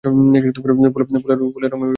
ফুলের 0.03 0.43
রঙ 0.65 0.77
লাল 0.79 0.89
বা 0.89 1.31
বেগুনি 1.31 1.49
হয়ে 1.53 1.69
থাকে। 1.69 1.87